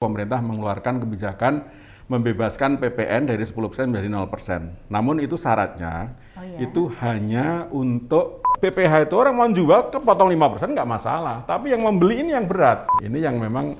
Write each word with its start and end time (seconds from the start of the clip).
pemerintah 0.00 0.40
mengeluarkan 0.40 1.04
kebijakan 1.04 1.68
membebaskan 2.08 2.80
PPN 2.80 3.28
dari 3.28 3.44
10% 3.44 3.52
menjadi 3.84 4.08
0%. 4.08 4.88
Namun 4.88 5.20
itu 5.20 5.36
syaratnya 5.36 6.16
oh, 6.32 6.40
iya? 6.40 6.56
itu 6.64 6.88
hanya 7.04 7.68
untuk 7.68 8.40
PPH 8.64 9.12
itu 9.12 9.14
orang 9.20 9.36
mau 9.36 9.44
jual 9.52 9.92
kepotong 9.92 10.32
5% 10.32 10.72
nggak 10.72 10.88
masalah. 10.88 11.44
Tapi 11.44 11.76
yang 11.76 11.84
membeli 11.84 12.24
ini 12.24 12.32
yang 12.32 12.48
berat. 12.48 12.88
Ini 13.04 13.28
yang 13.28 13.36
memang 13.36 13.76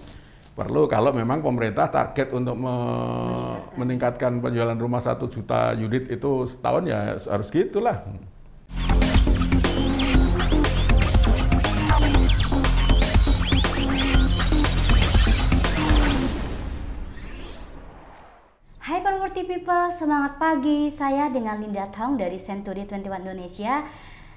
perlu 0.52 0.84
kalau 0.92 1.08
memang 1.16 1.40
pemerintah 1.40 1.88
target 1.88 2.36
untuk 2.36 2.52
me 2.52 2.76
meningkatkan 3.80 4.44
penjualan 4.44 4.76
rumah 4.76 5.00
satu 5.00 5.24
juta 5.24 5.72
unit 5.72 6.04
itu 6.12 6.44
setahun 6.52 6.84
ya 6.84 7.16
harus 7.16 7.48
gitulah. 7.48 7.96
Semangat 19.88 20.36
pagi. 20.36 20.92
Saya 20.92 21.32
dengan 21.32 21.56
Linda 21.56 21.88
Tong 21.88 22.20
dari 22.20 22.36
Century 22.36 22.84
21 22.84 23.16
Indonesia. 23.24 23.80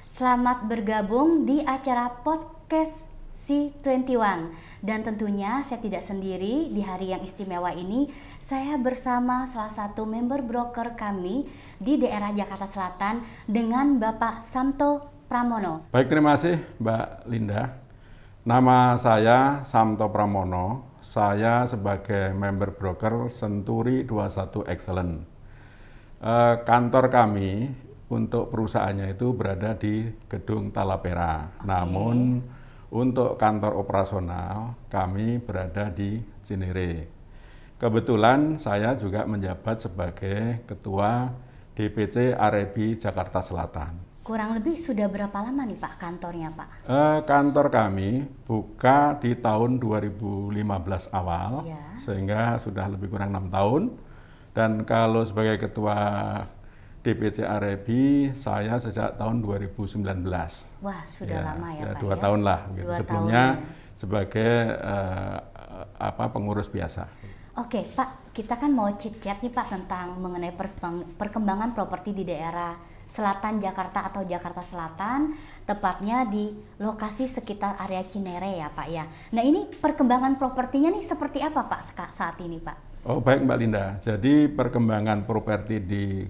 Selamat 0.08 0.64
bergabung 0.64 1.44
di 1.44 1.60
acara 1.60 2.08
podcast 2.24 3.04
C21. 3.36 4.56
Dan 4.80 5.04
tentunya 5.04 5.60
saya 5.68 5.84
tidak 5.84 6.00
sendiri 6.00 6.72
di 6.72 6.80
hari 6.80 7.12
yang 7.12 7.20
istimewa 7.20 7.76
ini. 7.76 8.08
Saya 8.40 8.80
bersama 8.80 9.44
salah 9.44 9.68
satu 9.68 10.08
member 10.08 10.40
broker 10.48 10.96
kami 10.96 11.44
di 11.76 12.00
daerah 12.00 12.32
Jakarta 12.32 12.64
Selatan 12.64 13.28
dengan 13.44 14.00
Bapak 14.00 14.40
Samto 14.40 15.12
Pramono. 15.28 15.92
Baik, 15.92 16.08
terima 16.08 16.40
kasih 16.40 16.56
Mbak 16.80 17.06
Linda. 17.28 17.84
Nama 18.48 18.96
saya 18.96 19.68
Samto 19.68 20.08
Pramono, 20.08 20.96
saya 21.04 21.68
sebagai 21.68 22.32
member 22.32 22.80
broker 22.80 23.28
Senturi 23.28 24.08
21 24.08 24.72
Excellent. 24.72 25.33
Eh, 26.24 26.56
kantor 26.64 27.12
kami 27.12 27.68
untuk 28.08 28.48
perusahaannya 28.48 29.12
itu 29.12 29.36
berada 29.36 29.76
di 29.76 30.08
Gedung 30.32 30.72
Talapera. 30.72 31.52
Okay. 31.60 31.68
Namun 31.68 32.40
untuk 32.96 33.36
kantor 33.36 33.76
operasional 33.76 34.72
kami 34.88 35.44
berada 35.44 35.92
di 35.92 36.24
Cinere. 36.48 37.12
Kebetulan 37.76 38.56
saya 38.56 38.96
juga 38.96 39.28
menjabat 39.28 39.84
sebagai 39.84 40.64
Ketua 40.64 41.28
DPC 41.76 42.32
Arebi 42.32 42.96
Jakarta 42.96 43.44
Selatan. 43.44 44.24
Kurang 44.24 44.56
lebih 44.56 44.80
sudah 44.80 45.12
berapa 45.12 45.36
lama 45.36 45.68
nih 45.68 45.76
Pak 45.76 46.00
kantornya 46.00 46.56
Pak? 46.56 46.88
Uh, 46.88 47.20
kantor 47.28 47.68
kami 47.68 48.24
buka 48.48 49.20
di 49.20 49.36
tahun 49.36 49.76
2015 49.84 50.56
awal, 51.12 51.68
ya. 51.68 52.00
sehingga 52.00 52.56
sudah 52.64 52.88
lebih 52.88 53.12
kurang 53.12 53.36
enam 53.36 53.52
tahun. 53.52 54.13
Dan 54.54 54.86
kalau 54.86 55.26
sebagai 55.26 55.58
ketua 55.66 55.98
DPC 57.04 57.44
Arebi, 57.44 58.32
saya 58.38 58.80
sejak 58.80 59.20
tahun 59.20 59.44
2019. 59.44 60.24
Wah 60.80 61.02
sudah 61.10 61.36
ya, 61.36 61.44
lama 61.44 61.68
ya, 61.76 61.82
ya 61.84 61.92
Pak 61.98 62.00
Dua 62.00 62.16
ya? 62.16 62.22
tahun 62.22 62.40
lah. 62.46 62.60
Gitu. 62.72 62.86
Dua 62.88 62.98
Sebelumnya 63.02 63.44
tahun, 63.44 63.60
ya. 63.60 63.98
sebagai 64.00 64.52
uh, 64.80 65.38
apa 66.00 66.24
pengurus 66.32 66.70
biasa. 66.70 67.04
Oke 67.60 67.86
Pak, 67.92 68.34
kita 68.34 68.56
kan 68.58 68.72
mau 68.72 68.90
chit-chat 68.96 69.42
nih 69.44 69.52
Pak 69.52 69.68
tentang 69.74 70.18
mengenai 70.22 70.54
perkembangan 71.18 71.76
properti 71.76 72.16
di 72.16 72.24
daerah 72.26 72.74
selatan 73.04 73.60
Jakarta 73.60 74.08
atau 74.10 74.24
Jakarta 74.24 74.64
Selatan, 74.64 75.36
tepatnya 75.68 76.24
di 76.24 76.50
lokasi 76.80 77.28
sekitar 77.28 77.78
area 77.84 78.02
Cinere 78.08 78.58
ya 78.58 78.72
Pak 78.72 78.88
ya. 78.88 79.06
Nah 79.36 79.44
ini 79.44 79.68
perkembangan 79.70 80.40
propertinya 80.40 80.88
nih 80.94 81.04
seperti 81.04 81.44
apa 81.44 81.68
Pak 81.68 81.82
saat 82.16 82.40
ini 82.40 82.58
Pak? 82.64 82.93
Oh 83.04 83.20
baik 83.20 83.44
Mbak 83.44 83.60
Linda, 83.60 84.00
jadi 84.00 84.48
perkembangan 84.48 85.28
properti 85.28 85.84
di 85.84 86.24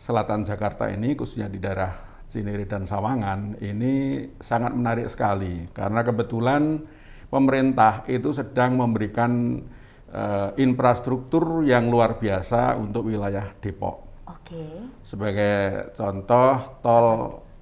selatan 0.00 0.40
Jakarta 0.40 0.88
ini 0.88 1.12
khususnya 1.12 1.52
di 1.52 1.60
daerah 1.60 2.24
Cinere 2.32 2.64
dan 2.64 2.88
Sawangan 2.88 3.60
ini 3.60 4.24
sangat 4.40 4.72
menarik 4.72 5.12
sekali 5.12 5.68
karena 5.76 6.00
kebetulan 6.00 6.80
pemerintah 7.28 8.08
itu 8.08 8.32
sedang 8.32 8.80
memberikan 8.80 9.60
uh, 10.08 10.56
infrastruktur 10.56 11.60
yang 11.68 11.92
luar 11.92 12.16
biasa 12.16 12.80
untuk 12.80 13.12
wilayah 13.12 13.52
Depok. 13.60 14.24
Oke. 14.32 14.56
Okay. 14.56 14.72
Sebagai 15.04 15.92
contoh 15.92 16.80
tol 16.80 17.08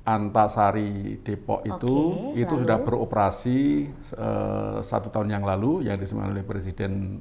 Antasari 0.07 1.19
Depok 1.19 1.67
itu 1.67 1.95
okay, 2.31 2.47
itu 2.47 2.55
lalu? 2.55 2.63
sudah 2.63 2.79
beroperasi 2.79 3.59
uh, 4.15 4.79
satu 4.87 5.11
tahun 5.11 5.35
yang 5.35 5.43
lalu 5.43 5.91
yang 5.91 5.99
disemangat 5.99 6.31
oleh 6.31 6.47
Presiden 6.47 7.19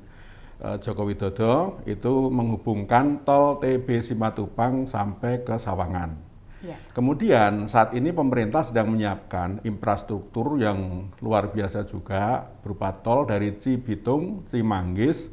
Joko 0.55 1.03
Widodo 1.03 1.83
itu 1.83 2.31
menghubungkan 2.31 3.27
tol 3.27 3.59
TB 3.59 4.01
Simatupang 4.01 4.87
sampai 4.87 5.43
ke 5.43 5.59
Sawangan. 5.59 6.15
Ya. 6.63 6.79
Kemudian 6.97 7.69
saat 7.69 7.93
ini 7.93 8.09
pemerintah 8.09 8.65
sedang 8.65 8.95
menyiapkan 8.95 9.61
infrastruktur 9.67 10.57
yang 10.57 11.11
luar 11.21 11.53
biasa 11.53 11.85
juga 11.85 12.47
berupa 12.63 12.89
tol 12.89 13.29
dari 13.29 13.53
Cibitung, 13.61 14.47
Cimanggis, 14.49 15.29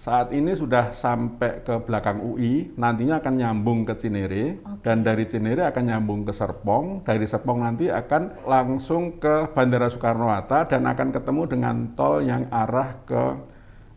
saat 0.00 0.32
ini 0.32 0.56
sudah 0.56 0.96
sampai 0.96 1.60
ke 1.60 1.76
belakang 1.84 2.24
UI, 2.24 2.72
nantinya 2.72 3.20
akan 3.20 3.34
nyambung 3.36 3.84
ke 3.84 4.00
Cinere, 4.00 4.56
okay. 4.56 4.80
dan 4.80 5.04
dari 5.04 5.28
Cinere 5.28 5.68
akan 5.68 5.84
nyambung 5.92 6.24
ke 6.24 6.32
Serpong, 6.32 7.04
dari 7.04 7.28
Serpong 7.28 7.60
nanti 7.60 7.92
akan 7.92 8.48
langsung 8.48 9.20
ke 9.20 9.52
Bandara 9.52 9.92
Soekarno-Hatta 9.92 10.72
dan 10.72 10.88
akan 10.88 11.12
ketemu 11.12 11.42
dengan 11.52 11.76
tol 11.92 12.24
yang 12.24 12.48
arah 12.48 12.96
ke 13.04 13.24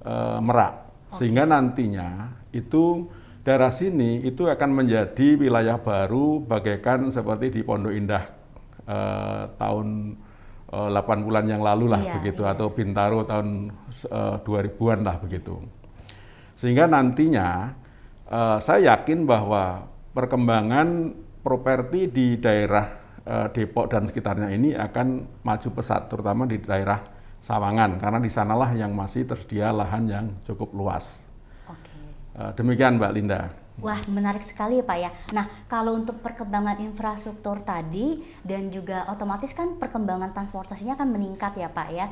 e, 0.03 0.15
Merak. 0.43 0.73
Okay. 1.09 1.15
Sehingga 1.23 1.47
nantinya 1.47 2.35
itu 2.51 3.07
daerah 3.41 3.71
sini 3.71 4.23
itu 4.27 4.45
akan 4.45 4.83
menjadi 4.83 5.39
wilayah 5.39 5.79
baru 5.79 6.43
bagaikan 6.43 7.09
seperti 7.09 7.59
di 7.59 7.61
Pondok 7.63 7.95
Indah 7.95 8.23
e, 8.85 8.97
tahun 9.57 9.87
8 10.73 11.21
bulan 11.25 11.45
yang 11.45 11.61
lalu 11.61 11.85
lah 11.85 12.01
iya, 12.01 12.13
begitu 12.17 12.41
iya. 12.41 12.57
atau 12.57 12.73
Bintaro 12.73 13.21
tahun 13.29 13.69
uh, 14.09 14.41
2000-an 14.41 15.05
lah 15.05 15.21
begitu. 15.21 15.61
Sehingga 16.57 16.89
nantinya 16.89 17.77
uh, 18.25 18.57
saya 18.57 18.97
yakin 18.97 19.29
bahwa 19.29 19.85
perkembangan 20.17 21.13
properti 21.45 22.09
di 22.09 22.41
daerah 22.41 22.89
uh, 23.21 23.47
Depok 23.53 23.93
dan 23.93 24.09
sekitarnya 24.09 24.49
ini 24.49 24.73
akan 24.73 25.29
maju 25.45 25.69
pesat, 25.77 26.09
terutama 26.09 26.49
di 26.49 26.57
daerah 26.57 27.05
Sawangan, 27.43 27.99
karena 27.99 28.23
di 28.23 28.31
sanalah 28.31 28.71
yang 28.71 28.95
masih 28.95 29.27
tersedia 29.27 29.75
lahan 29.75 30.07
yang 30.07 30.25
cukup 30.47 30.71
luas. 30.71 31.19
Oke. 31.67 31.91
Uh, 32.39 32.55
demikian 32.55 32.95
Mbak 32.95 33.11
Linda. 33.11 33.51
Wah, 33.83 33.99
menarik 34.07 34.45
sekali 34.45 34.79
ya 34.79 34.85
Pak 34.85 34.97
ya. 35.01 35.09
Nah, 35.35 35.49
kalau 35.65 35.97
untuk 35.97 36.21
perkembangan 36.23 36.79
infrastruktur 36.79 37.59
tadi 37.65 38.21
dan 38.45 38.69
juga 38.69 39.09
otomatis 39.09 39.51
kan 39.51 39.75
perkembangan 39.75 40.31
transportasinya 40.31 40.95
akan 40.95 41.09
meningkat 41.09 41.57
ya 41.57 41.67
Pak 41.67 41.89
ya. 41.91 42.07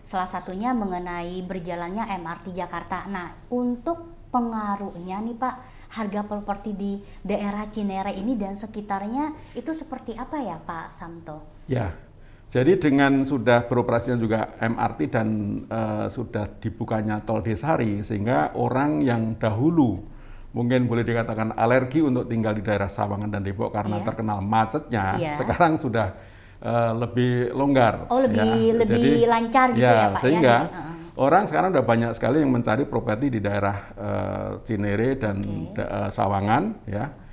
Salah 0.00 0.30
satunya 0.30 0.72
mengenai 0.72 1.44
berjalannya 1.44 2.08
MRT 2.16 2.56
Jakarta. 2.56 3.04
Nah, 3.10 3.36
untuk 3.52 4.30
pengaruhnya 4.30 5.18
nih 5.20 5.36
Pak, 5.36 5.54
harga 5.98 6.22
properti 6.22 6.70
di 6.72 6.92
daerah 7.20 7.66
Cinere 7.66 8.14
ini 8.14 8.38
dan 8.38 8.54
sekitarnya 8.54 9.52
itu 9.58 9.74
seperti 9.74 10.14
apa 10.14 10.38
ya 10.38 10.56
Pak 10.62 10.94
Samto? 10.94 11.66
Ya, 11.66 11.90
jadi 12.50 12.82
dengan 12.82 13.22
sudah 13.22 13.62
beroperasinya 13.70 14.18
juga 14.18 14.58
MRT 14.58 14.98
dan 15.06 15.28
uh, 15.70 16.10
sudah 16.10 16.50
dibukanya 16.58 17.22
tol 17.22 17.46
Desari, 17.46 18.02
sehingga 18.02 18.50
orang 18.58 19.06
yang 19.06 19.38
dahulu 19.38 20.02
mungkin 20.50 20.90
boleh 20.90 21.06
dikatakan 21.06 21.54
alergi 21.54 22.02
untuk 22.02 22.26
tinggal 22.26 22.58
di 22.58 22.66
daerah 22.66 22.90
Sawangan 22.90 23.30
dan 23.30 23.46
Depok 23.46 23.70
karena 23.70 24.02
iya. 24.02 24.06
terkenal 24.06 24.42
macetnya, 24.42 25.04
iya. 25.14 25.38
sekarang 25.38 25.78
sudah 25.78 26.18
uh, 26.58 26.90
lebih 26.98 27.54
longgar. 27.54 28.10
Oh 28.10 28.18
lebih 28.18 28.42
ya. 28.42 28.82
lebih 28.82 28.98
Jadi, 28.98 29.30
lancar 29.30 29.68
gitu 29.70 29.86
ya, 29.86 29.94
ya 29.94 29.94
Pak 29.94 30.10
ya? 30.10 30.18
sehingga 30.18 30.56
ya? 30.58 30.82
orang 31.22 31.42
sekarang 31.46 31.68
udah 31.70 31.86
banyak 31.86 32.10
sekali 32.18 32.42
yang 32.42 32.50
mencari 32.50 32.82
properti 32.82 33.26
di 33.30 33.38
daerah 33.38 33.76
uh, 33.94 34.50
Cinere 34.66 35.14
dan 35.22 35.38
okay. 35.70 35.86
uh, 35.86 36.10
Sawangan 36.10 36.62
ya. 36.90 37.29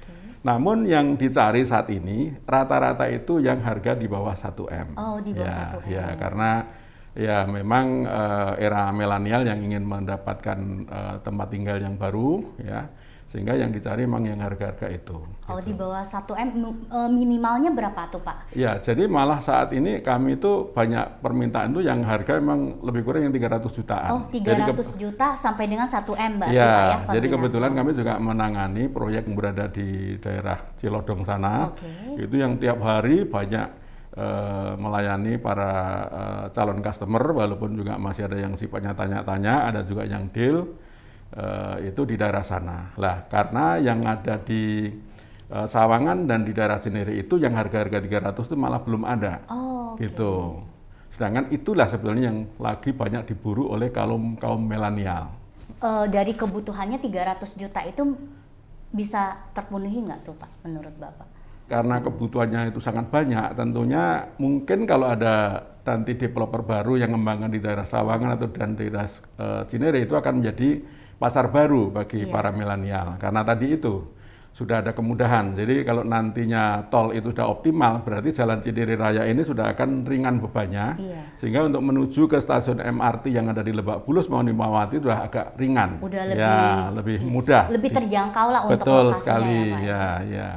Namun 0.48 0.88
yang 0.88 1.20
dicari 1.20 1.68
saat 1.68 1.92
ini 1.92 2.32
rata-rata 2.48 3.04
itu 3.12 3.44
yang 3.44 3.60
harga 3.60 4.00
di 4.00 4.08
bawah 4.08 4.32
1 4.32 4.56
m. 4.72 4.88
Oh 4.96 5.20
di 5.20 5.36
bawah 5.36 5.52
ya, 5.52 5.76
1 5.76 5.84
m. 5.84 5.92
Ya 5.92 6.06
karena 6.16 6.52
ya 7.18 7.38
memang 7.44 8.08
uh, 8.08 8.54
era 8.56 8.88
milenial 8.96 9.44
yang 9.44 9.60
ingin 9.60 9.84
mendapatkan 9.84 10.60
uh, 10.88 11.16
tempat 11.20 11.48
tinggal 11.52 11.84
yang 11.84 12.00
baru 12.00 12.48
ya 12.64 12.88
sehingga 13.28 13.60
yang 13.60 13.76
dicari 13.76 14.08
memang 14.08 14.24
yang 14.24 14.40
harga-harga 14.40 14.88
itu. 14.88 15.20
Oh 15.52 15.60
gitu. 15.60 15.68
di 15.68 15.74
bawah 15.76 16.00
1 16.00 16.32
m 16.32 16.50
e, 16.88 17.00
minimalnya 17.12 17.76
berapa 17.76 18.08
tuh 18.08 18.24
Pak? 18.24 18.56
Ya 18.56 18.80
jadi 18.80 19.04
malah 19.04 19.44
saat 19.44 19.76
ini 19.76 20.00
kami 20.00 20.40
itu 20.40 20.72
banyak 20.72 21.20
permintaan 21.20 21.76
itu 21.76 21.84
yang 21.84 22.08
harga 22.08 22.40
memang 22.40 22.80
lebih 22.80 23.04
kurang 23.04 23.28
yang 23.28 23.36
300 23.36 23.68
jutaan. 23.76 24.10
Oh 24.16 24.24
300 24.32 24.40
jadi 24.40 24.84
juta 24.96 25.28
sampai 25.36 25.68
dengan 25.68 25.84
1 25.84 26.08
m 26.08 26.32
Mbak? 26.40 26.50
Ya, 26.56 26.72
ya 26.72 27.20
jadi 27.20 27.28
kebetulan 27.28 27.72
kami 27.76 27.92
juga 27.92 28.16
menangani 28.16 28.88
proyek 28.88 29.28
yang 29.28 29.36
berada 29.36 29.66
di 29.68 30.16
daerah 30.24 30.72
Cilodong 30.80 31.28
sana. 31.28 31.76
Okay. 31.76 32.24
Itu 32.24 32.40
yang 32.40 32.56
tiap 32.56 32.80
hari 32.80 33.28
banyak 33.28 33.68
eh, 34.16 34.74
melayani 34.80 35.36
para 35.36 35.74
eh, 36.08 36.46
calon 36.56 36.80
customer, 36.80 37.24
walaupun 37.36 37.76
juga 37.76 38.00
masih 38.00 38.32
ada 38.32 38.40
yang 38.40 38.56
sifatnya 38.56 38.96
tanya-tanya, 38.96 39.68
ada 39.68 39.84
juga 39.84 40.08
yang 40.08 40.32
deal 40.32 40.87
eh, 41.34 41.92
itu 41.92 42.02
di 42.08 42.16
daerah 42.16 42.46
sana. 42.46 42.94
Lah, 42.96 43.28
karena 43.28 43.82
yang 43.82 44.06
ada 44.08 44.40
di 44.40 44.88
eh, 45.50 45.68
Sawangan 45.68 46.30
dan 46.30 46.48
di 46.48 46.56
daerah 46.56 46.80
Cinere 46.80 47.18
itu 47.18 47.42
yang 47.42 47.56
harga-harga 47.58 48.00
300 48.00 48.48
itu 48.48 48.56
malah 48.56 48.80
belum 48.80 49.04
ada. 49.04 49.44
Oh, 49.52 49.96
oke. 49.96 50.04
Gitu. 50.06 50.34
Sedangkan 51.18 51.50
itulah 51.50 51.90
sebetulnya 51.90 52.30
yang 52.30 52.46
lagi 52.62 52.94
banyak 52.94 53.34
diburu 53.34 53.74
oleh 53.74 53.90
kaum 53.90 54.38
kaum 54.38 54.62
milenial. 54.62 55.34
Eh, 55.78 56.06
dari 56.10 56.34
kebutuhannya 56.34 56.98
300 56.98 57.54
juta 57.54 57.86
itu 57.86 58.18
bisa 58.90 59.46
terpenuhi 59.54 60.10
nggak 60.10 60.26
tuh 60.26 60.34
Pak 60.34 60.52
menurut 60.66 60.96
Bapak? 60.98 61.28
Karena 61.68 62.00
kebutuhannya 62.00 62.72
itu 62.72 62.80
sangat 62.80 63.12
banyak, 63.12 63.54
tentunya 63.54 64.32
mungkin 64.40 64.88
kalau 64.88 65.12
ada 65.12 65.68
nanti 65.84 66.16
developer 66.16 66.64
baru 66.64 66.96
yang 66.96 67.12
mengembangkan 67.12 67.52
di 67.52 67.60
daerah 67.60 67.84
Sawangan 67.84 68.40
atau 68.40 68.48
dan 68.50 68.74
daerah 68.74 69.06
eh, 69.38 69.64
Cinere 69.70 70.02
itu 70.02 70.18
akan 70.18 70.42
menjadi 70.42 70.82
pasar 71.18 71.50
baru 71.50 71.90
bagi 71.90 72.26
Iya. 72.26 72.32
para 72.32 72.50
milenial. 72.50 73.18
Karena 73.18 73.42
tadi 73.42 73.74
itu 73.74 74.06
sudah 74.54 74.82
ada 74.82 74.90
kemudahan. 74.90 75.54
Jadi 75.54 75.86
kalau 75.86 76.02
nantinya 76.02 76.82
tol 76.90 77.14
itu 77.14 77.30
sudah 77.30 77.46
optimal, 77.46 78.02
berarti 78.02 78.34
jalan 78.34 78.58
Cinere 78.58 78.98
Raya 78.98 79.30
ini 79.30 79.46
sudah 79.46 79.70
akan 79.70 80.02
ringan 80.02 80.42
bebannya. 80.42 80.98
Iya. 80.98 81.22
Sehingga 81.38 81.70
untuk 81.70 81.86
menuju 81.86 82.26
ke 82.26 82.42
stasiun 82.42 82.82
MRT 82.82 83.30
yang 83.30 83.54
ada 83.54 83.62
di 83.62 83.70
Lebak 83.70 84.02
Bulus 84.02 84.26
mau 84.26 84.42
Nimawati 84.42 84.98
sudah 84.98 85.22
agak 85.22 85.54
ringan. 85.58 86.02
Udah 86.02 86.24
lebih 86.26 86.42
ya, 86.42 86.90
lebih 86.90 87.18
mudah. 87.22 87.64
Lebih 87.70 87.90
terjangkau 88.02 88.48
lah 88.50 88.62
untuk 88.66 88.82
Betul 88.82 89.04
lokasinya 89.14 89.22
sekali, 89.22 89.58
ya 89.62 89.70
Pak. 89.70 89.82
ya, 89.86 90.04
ya. 90.26 90.50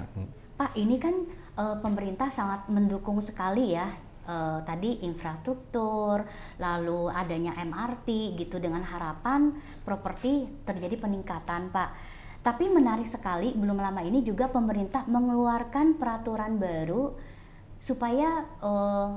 Pak, 0.56 0.70
ini 0.76 0.96
kan 0.96 1.14
eh, 1.60 1.76
pemerintah 1.84 2.28
sangat 2.32 2.64
mendukung 2.72 3.20
sekali 3.20 3.76
ya. 3.76 3.84
Eh, 4.30 4.58
tadi 4.62 5.02
infrastruktur, 5.02 6.22
lalu 6.62 7.10
adanya 7.10 7.58
MRT 7.58 8.38
gitu 8.38 8.62
dengan 8.62 8.86
harapan 8.86 9.50
properti 9.82 10.46
terjadi 10.62 10.94
peningkatan, 11.02 11.74
Pak. 11.74 11.90
Tapi 12.40 12.70
menarik 12.70 13.10
sekali, 13.10 13.52
belum 13.52 13.76
lama 13.76 14.00
ini 14.00 14.22
juga 14.22 14.48
pemerintah 14.48 15.04
mengeluarkan 15.10 15.98
peraturan 15.98 16.56
baru 16.56 17.12
supaya 17.82 18.46
eh, 18.62 19.08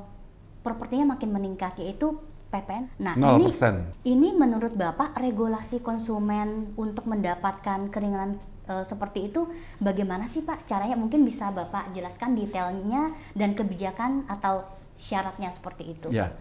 propertinya 0.66 1.14
makin 1.14 1.30
meningkat 1.30 1.78
yaitu 1.78 2.18
PPN. 2.54 2.86
Nah, 3.02 3.18
ini 3.18 3.50
0%. 3.50 4.06
ini 4.06 4.30
menurut 4.38 4.78
Bapak 4.78 5.18
regulasi 5.18 5.82
konsumen 5.82 6.78
untuk 6.78 7.10
mendapatkan 7.10 7.90
keringanan 7.90 8.38
eh, 8.70 8.86
seperti 8.86 9.34
itu 9.34 9.50
bagaimana 9.82 10.30
sih 10.30 10.46
Pak 10.46 10.70
caranya? 10.70 10.94
Mungkin 10.94 11.26
bisa 11.26 11.50
Bapak 11.50 11.98
jelaskan 11.98 12.38
detailnya 12.38 13.10
dan 13.34 13.58
kebijakan 13.58 14.30
atau 14.30 14.70
syaratnya 14.96 15.50
seperti 15.50 15.98
itu. 15.98 16.08
Ya, 16.14 16.34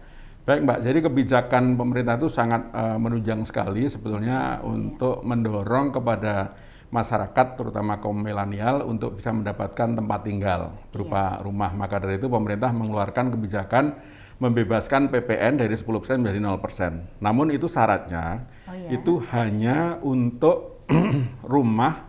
baik 0.45 0.63
Mbak. 0.63 0.79
Jadi 0.85 0.99
kebijakan 1.03 1.63
pemerintah 1.77 2.15
itu 2.17 2.29
sangat 2.29 2.69
eh, 2.73 2.97
menunjang 2.97 3.41
sekali 3.45 3.89
sebetulnya 3.89 4.61
untuk 4.63 5.25
mendorong 5.25 5.93
kepada 5.95 6.53
masyarakat, 6.93 7.57
terutama 7.57 7.97
kaum 7.97 8.21
milenial, 8.21 8.85
untuk 8.85 9.17
bisa 9.17 9.33
mendapatkan 9.33 9.97
tempat 9.97 10.19
tinggal 10.21 10.77
berupa 10.93 11.41
rumah. 11.41 11.73
Maka 11.73 11.97
dari 11.97 12.21
itu 12.21 12.29
pemerintah 12.29 12.69
mengeluarkan 12.69 13.33
kebijakan 13.33 13.97
membebaskan 14.37 15.09
PPN 15.09 15.61
dari 15.61 15.73
10% 15.73 16.21
menjadi 16.21 16.39
0%. 16.41 17.23
Namun 17.23 17.53
itu 17.53 17.65
syaratnya 17.69 18.45
Oh 18.69 18.75
iya. 18.75 18.89
itu 18.95 19.23
hanya 19.31 19.97
untuk 20.03 20.85
rumah 21.53 22.05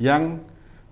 yang 0.00 0.42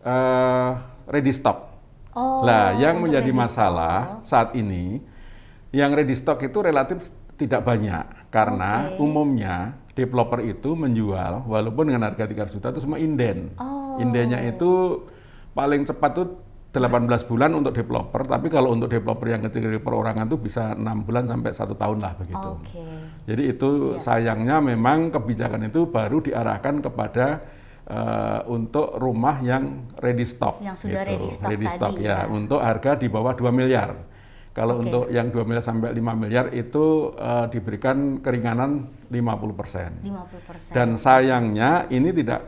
eh, 0.05 0.71
ready 1.11 1.33
stock. 1.35 1.74
Oh, 2.15 2.47
Lah, 2.47 2.75
yang 2.75 3.03
menjadi 3.03 3.27
ready 3.27 3.37
masalah 3.37 4.23
stock. 4.23 4.27
saat 4.27 4.49
ini, 4.55 5.03
yang 5.71 5.91
ready 5.91 6.15
stock 6.15 6.39
itu 6.39 6.59
relatif 6.59 7.11
tidak 7.35 7.67
banyak 7.67 8.31
karena 8.31 8.95
Oke. 8.95 9.03
umumnya 9.03 9.75
developer 9.93 10.39
itu 10.39 10.75
menjual 10.75 11.43
walaupun 11.45 11.91
dengan 11.91 12.07
harga 12.07 12.27
300 12.27 12.55
juta 12.55 12.71
itu 12.71 12.81
semua 12.83 12.99
inden. 12.99 13.51
Oh. 13.59 13.99
Indennya 13.99 14.43
itu 14.43 15.03
paling 15.51 15.83
cepat 15.83 16.11
tuh 16.15 16.27
18 16.71 17.23
bulan 17.23 17.55
untuk 17.55 17.71
developer, 17.71 18.27
tapi 18.27 18.51
kalau 18.51 18.75
untuk 18.75 18.91
developer 18.91 19.31
yang 19.31 19.47
kecil 19.47 19.79
perorangan 19.79 20.27
tuh 20.27 20.39
bisa 20.39 20.75
enam 20.75 21.07
bulan 21.07 21.31
sampai 21.31 21.55
satu 21.55 21.79
tahun 21.79 22.03
lah 22.03 22.19
begitu. 22.19 22.51
Oke. 22.59 22.83
Jadi 23.31 23.43
itu 23.47 23.69
Iya. 23.95 24.03
sayangnya 24.03 24.59
memang 24.59 25.15
kebijakan 25.15 25.71
itu 25.71 25.87
baru 25.87 26.19
diarahkan 26.19 26.83
kepada 26.83 27.47
eh, 27.85 28.41
untuk 28.49 28.97
rumah 28.97 29.41
yang 29.45 29.89
ready 30.01 30.25
stock. 30.25 30.61
gitu. 30.61 30.69
Yang 30.69 30.79
sudah 30.89 31.03
ready 31.05 31.29
stock 31.31 31.51
tadi, 31.95 32.05
ya, 32.05 32.25
ya. 32.25 32.33
untuk 32.33 32.61
harga 32.61 32.97
di 32.97 33.07
bawah 33.09 33.37
2 33.37 33.49
miliar. 33.53 33.91
Kalau 34.55 34.79
Oke. 34.79 34.87
untuk 34.87 35.05
yang 35.11 35.35
2 35.35 35.43
miliar 35.43 35.65
sampai 35.67 35.91
5 35.91 36.15
miliar 36.15 36.47
itu 36.55 37.11
eh, 37.19 37.47
diberikan 37.51 38.23
keringanan 38.23 38.87
50%. 39.11 40.07
50%. 40.07 40.71
Dan 40.71 40.95
sayangnya 40.95 41.91
ini 41.91 42.15
tidak 42.15 42.41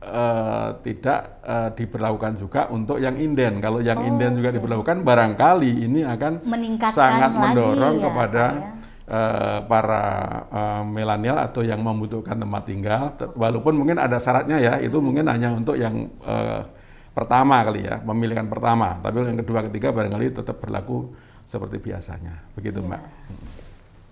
eh, 0.00 0.68
tidak 0.80 1.20
eh, 1.44 1.68
diberlakukan 1.76 2.40
juga 2.40 2.72
untuk 2.72 2.96
yang 2.96 3.20
inden. 3.20 3.60
Kalau 3.60 3.84
yang 3.84 4.00
Oh, 4.00 4.08
inden 4.08 4.40
juga 4.40 4.50
oke. 4.50 4.56
diberlakukan, 4.56 4.96
barangkali 5.04 5.84
ini 5.84 6.00
akan 6.00 6.32
Meningkatkan 6.48 6.96
sangat 6.96 7.30
lagi 7.36 7.42
mendorong 7.52 7.96
ya, 8.00 8.04
kepada 8.08 8.44
ya. 8.56 8.79
Eh, 9.10 9.58
para 9.66 10.04
eh, 10.46 10.82
milenial 10.86 11.36
atau 11.42 11.66
yang 11.66 11.82
membutuhkan 11.82 12.38
tempat 12.38 12.62
tinggal. 12.62 13.02
Walaupun 13.34 13.74
mungkin 13.74 13.98
ada 13.98 14.22
syaratnya 14.22 14.62
ya, 14.62 14.72
itu 14.78 15.02
mungkin 15.02 15.26
hanya 15.26 15.50
untuk 15.50 15.74
yang 15.74 16.06
eh, 16.22 16.62
pertama 17.10 17.66
kali 17.66 17.90
ya, 17.90 17.98
pemilikan 17.98 18.46
pertama. 18.46 19.02
Tapi 19.02 19.26
yang 19.26 19.38
kedua, 19.42 19.66
ketiga 19.66 19.90
barangkali 19.90 20.30
tetap 20.30 20.62
berlaku 20.62 21.10
seperti 21.50 21.82
biasanya. 21.82 22.38
Begitu, 22.54 22.78
Iya. 22.78 22.86
Mbak. 22.86 23.02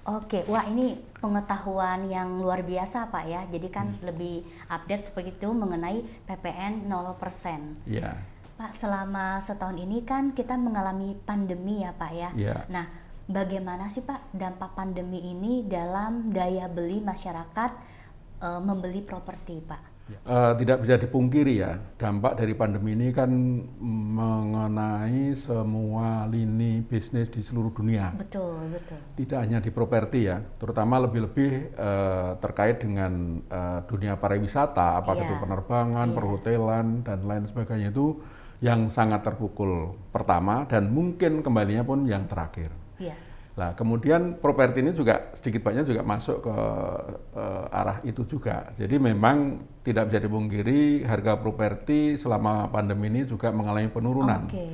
Oke, 0.08 0.40
wah 0.48 0.64
ini 0.64 0.96
pengetahuan 1.20 2.08
yang 2.08 2.40
luar 2.40 2.64
biasa 2.64 3.12
Pak 3.12 3.24
ya. 3.28 3.44
Jadi 3.44 3.68
kan 3.68 3.92
Hmm. 3.92 4.08
lebih 4.08 4.40
update 4.72 5.04
seperti 5.04 5.36
itu 5.36 5.52
mengenai 5.52 6.00
PPN 6.24 6.88
0%. 6.88 7.76
Iya. 7.84 8.16
Pak, 8.56 8.72
selama 8.74 9.38
setahun 9.38 9.76
ini 9.76 10.02
kan 10.02 10.32
kita 10.32 10.56
mengalami 10.56 11.12
pandemi 11.28 11.84
ya 11.84 11.92
Pak 11.92 12.12
ya. 12.16 12.30
Iya. 12.34 12.56
Nah, 12.72 12.88
bagaimana 13.28 13.92
sih 13.92 14.00
Pak 14.02 14.32
dampak 14.32 14.72
pandemi 14.74 15.20
ini 15.20 15.62
dalam 15.68 16.32
daya 16.32 16.66
beli 16.66 16.98
masyarakat 17.04 17.70
eh, 18.42 18.60
membeli 18.64 19.04
properti 19.04 19.60
Pak? 19.60 19.82
Eh, 20.08 20.52
tidak 20.64 20.80
bisa 20.88 20.96
dipungkiri 20.96 21.60
ya, 21.60 21.76
dampak 22.00 22.40
dari 22.40 22.56
pandemi 22.56 22.96
ini 22.96 23.12
kan 23.12 23.28
mengenai 23.76 25.36
semua 25.36 26.24
lini 26.24 26.80
bisnis 26.80 27.28
di 27.28 27.44
seluruh 27.44 27.68
dunia. 27.76 28.16
Betul, 28.16 28.72
betul. 28.72 28.96
Tidak 29.20 29.36
hanya 29.36 29.60
di 29.60 29.68
properti 29.68 30.32
ya, 30.32 30.40
terutama 30.56 30.96
lebih-lebih 31.04 31.76
eh, 31.76 32.30
terkait 32.40 32.80
dengan 32.80 33.44
eh, 33.52 33.80
dunia 33.84 34.16
pariwisata, 34.16 34.96
apakah 35.04 35.20
Iya. 35.20 35.28
itu 35.28 35.34
penerbangan, 35.44 36.08
Iya. 36.08 36.16
perhotelan, 36.16 36.86
dan 37.04 37.18
lain 37.28 37.44
sebagainya 37.44 37.92
itu 37.92 38.16
yang 38.64 38.88
sangat 38.88 39.22
terpukul 39.28 39.92
pertama 40.08 40.64
dan 40.72 40.88
mungkin 40.88 41.44
kembalinya 41.44 41.84
pun 41.84 42.08
yang 42.08 42.24
terakhir. 42.24 42.72
Iya. 42.98 43.16
Nah, 43.58 43.74
kemudian 43.74 44.38
properti 44.38 44.86
ini 44.86 44.94
juga 44.94 45.34
sedikit 45.34 45.66
banyak 45.66 45.82
juga 45.82 46.06
masuk 46.06 46.46
ke 46.46 46.56
eh, 47.34 47.66
arah 47.74 47.98
itu 48.06 48.22
juga. 48.22 48.70
Jadi 48.78 49.02
memang 49.02 49.66
tidak 49.82 50.14
bisa 50.14 50.22
dipungkiri 50.22 51.02
harga 51.02 51.34
properti 51.42 52.14
selama 52.14 52.70
pandemi 52.70 53.10
ini 53.10 53.26
juga 53.26 53.50
mengalami 53.50 53.90
penurunan. 53.90 54.46
Oke. 54.46 54.66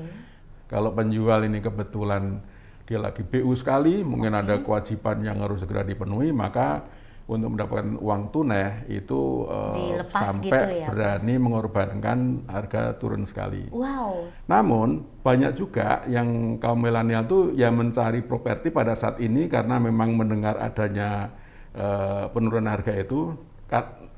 Kalau 0.68 0.92
penjual 0.92 1.48
ini 1.48 1.64
kebetulan 1.64 2.44
dia 2.84 3.00
lagi 3.00 3.24
BU 3.24 3.56
sekali, 3.56 4.04
mungkin 4.04 4.36
ada 4.36 4.60
kewajiban 4.60 5.24
yang 5.24 5.40
harus 5.40 5.64
segera 5.64 5.80
dipenuhi, 5.80 6.28
maka 6.28 6.84
untuk 7.24 7.56
mendapatkan 7.56 7.96
uang 8.04 8.22
tunai 8.36 8.84
itu 8.92 9.48
Dilepas 9.72 10.28
sampai 10.28 10.44
gitu 10.44 10.66
ya, 10.76 10.86
Pak? 10.86 10.92
berani 10.92 11.34
mengorbankan 11.40 12.18
harga 12.52 12.82
turun 13.00 13.24
sekali. 13.24 13.72
Wow. 13.72 14.28
Namun 14.44 15.08
banyak 15.24 15.56
juga 15.56 16.04
yang 16.04 16.60
kaum 16.60 16.84
milenial 16.84 17.24
tuh 17.24 17.56
yang 17.56 17.80
mencari 17.80 18.20
properti 18.20 18.68
pada 18.68 18.92
saat 18.92 19.16
ini 19.24 19.48
karena 19.48 19.80
memang 19.80 20.12
mendengar 20.12 20.60
adanya 20.60 21.32
eh, 21.72 22.28
penurunan 22.28 22.68
harga 22.68 22.92
itu 22.92 23.32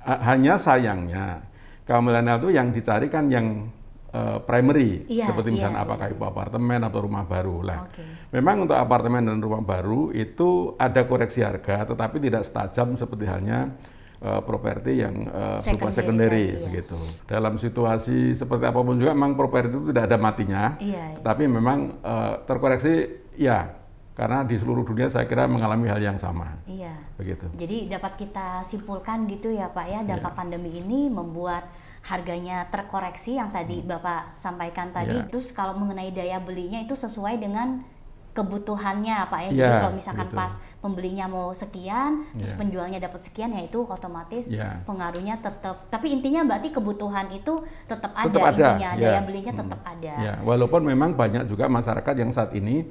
hanya 0.07 0.59
sayangnya 0.59 1.47
kaum 1.87 2.11
milenial 2.11 2.43
tuh 2.43 2.51
yang 2.51 2.75
dicari 2.75 3.07
kan 3.07 3.31
yang 3.31 3.71
eh, 4.13 4.39
primary 4.45 5.07
Iya, 5.07 5.31
seperti 5.31 5.49
iya, 5.51 5.57
misalnya 5.57 5.81
iya. 5.81 5.87
apakah 5.89 6.07
itu 6.11 6.23
apartemen 6.23 6.81
atau 6.83 6.99
rumah 7.03 7.25
baru 7.25 7.57
lah. 7.63 7.87
Oke. 7.89 8.05
Memang 8.35 8.67
untuk 8.69 8.77
apartemen 8.77 9.23
dan 9.25 9.39
rumah 9.39 9.63
baru 9.63 10.11
itu 10.13 10.75
ada 10.77 11.03
koreksi 11.07 11.41
harga 11.41 11.87
tetapi 11.89 12.17
tidak 12.21 12.43
setajam 12.45 12.95
seperti 12.95 13.25
halnya 13.27 13.73
eh, 14.21 14.41
properti 14.43 14.93
yang 15.01 15.15
super 15.63 15.91
Secondary 15.91 15.95
secondary 15.95 16.47
tadi, 16.47 16.57
ya. 16.59 16.65
begitu. 16.69 16.99
Dalam 17.27 17.55
situasi 17.57 18.19
seperti 18.35 18.65
apa 18.67 18.81
pun 18.83 18.97
juga 18.99 19.13
memang 19.17 19.35
properti 19.35 19.73
itu 19.73 19.91
tidak 19.91 20.05
ada 20.13 20.17
matinya. 20.21 20.65
Iya. 20.79 21.21
Tapi 21.23 21.45
memang 21.49 21.79
eh, 22.01 22.35
terkoreksi 22.45 22.95
ya 23.37 23.87
karena 24.17 24.49
di 24.49 24.57
seluruh 24.57 24.81
dunia 24.81 25.13
saya 25.13 25.29
kira 25.29 25.45
mengalami 25.45 25.93
hal 25.93 26.01
yang 26.01 26.17
sama. 26.17 26.57
Iya. 26.65 26.97
Begitu. 27.21 27.53
Jadi 27.53 27.93
dapat 27.93 28.17
kita 28.17 28.65
simpulkan 28.65 29.29
gitu 29.29 29.53
ya 29.53 29.69
Pak 29.69 29.87
ya, 29.93 30.01
dampak 30.09 30.33
Iya. 30.33 30.39
pandemi 30.41 30.71
ini 30.73 31.13
membuat 31.13 31.69
harganya 32.07 32.71
terkoreksi 32.71 33.35
yang 33.35 33.51
tadi 33.51 33.83
Bapak 33.83 34.31
sampaikan 34.31 34.95
tadi. 34.95 35.19
Iya. 35.19 35.27
Terus 35.27 35.51
kalau 35.51 35.75
mengenai 35.75 36.15
daya 36.15 36.39
belinya 36.39 36.79
itu 36.79 36.95
sesuai 36.95 37.43
dengan 37.43 37.83
kebutuhannya 38.31 39.33
Pak 39.33 39.41
ya. 39.49 39.51
Jadi 39.51 39.65
Ya, 39.65 39.81
kalau 39.81 39.95
misalkan 39.97 40.29
betul. 40.29 40.39
pas 40.39 40.53
pembelinya 40.85 41.25
mau 41.25 41.57
sekian, 41.57 42.29
terus 42.37 42.53
Ya. 42.53 42.59
penjualnya 42.61 42.99
dapat 43.01 43.21
sekian 43.25 43.49
ya 43.51 43.65
itu 43.65 43.81
otomatis 43.83 44.53
Ya. 44.53 44.85
pengaruhnya 44.85 45.41
tetap. 45.41 45.89
Tapi 45.89 46.13
intinya 46.13 46.45
berarti 46.45 46.69
kebutuhan 46.69 47.33
itu 47.33 47.65
tetap 47.89 48.13
ada 48.13 48.29
Tetap 48.29 48.45
ada, 48.45 48.53
intinya, 48.77 48.91
ya. 48.93 49.01
daya 49.01 49.21
belinya 49.25 49.53
Hmm. 49.57 49.61
tetap 49.65 49.81
ada. 49.83 50.15
Ya, 50.21 50.35
walaupun 50.45 50.85
memang 50.85 51.17
banyak 51.17 51.49
juga 51.49 51.65
masyarakat 51.67 52.15
yang 52.15 52.31
saat 52.31 52.53
ini 52.53 52.85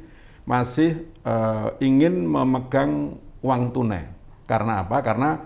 masih 0.45 1.05
eh, 1.25 1.67
ingin 1.81 2.25
memegang 2.25 3.17
uang 3.41 3.69
tunai. 3.69 4.05
Karena 4.45 4.81
apa? 4.81 5.01
Karena 5.01 5.41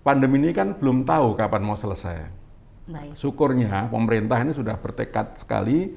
pandemi 0.00 0.40
ini 0.40 0.52
kan 0.52 0.72
belum 0.76 1.04
tahu 1.04 1.36
kapan 1.36 1.64
mau 1.64 1.76
selesai. 1.76 2.37
Baik. 2.88 3.12
Syukurnya 3.14 3.92
pemerintah 3.92 4.40
ini 4.40 4.56
sudah 4.56 4.80
bertekad 4.80 5.36
sekali 5.36 5.92